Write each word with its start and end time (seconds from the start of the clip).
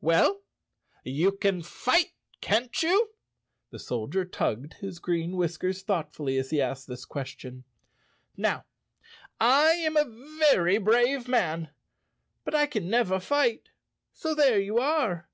"Well, 0.00 0.40
you 1.04 1.30
can 1.32 1.60
fight, 1.60 2.14
can't 2.40 2.74
you?" 2.82 3.10
The 3.68 3.78
Soldier 3.78 4.24
tugged 4.24 4.72
his 4.80 4.98
green 4.98 5.32
whiskers 5.36 5.82
thoughtfully 5.82 6.38
as 6.38 6.48
he 6.48 6.58
asked 6.62 6.86
this 6.86 7.04
ques¬ 7.04 7.38
tion. 7.38 7.64
"Now, 8.34 8.64
I 9.38 9.72
am 9.72 9.98
a 9.98 10.38
very 10.40 10.78
brave 10.78 11.28
man, 11.28 11.68
but 12.46 12.54
I 12.54 12.64
can 12.64 12.88
never 12.88 13.20
fight, 13.20 13.68
so 14.14 14.34
there 14.34 14.58
you 14.58 14.78
are." 14.78 15.28